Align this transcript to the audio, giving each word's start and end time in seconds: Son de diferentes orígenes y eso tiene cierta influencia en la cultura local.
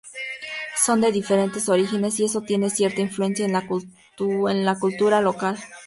Son 0.83 0.99
de 0.99 1.11
diferentes 1.11 1.69
orígenes 1.69 2.19
y 2.19 2.25
eso 2.25 2.41
tiene 2.41 2.71
cierta 2.71 3.01
influencia 3.01 3.45
en 3.45 3.53
la 3.53 4.79
cultura 4.79 5.21
local. 5.21 5.59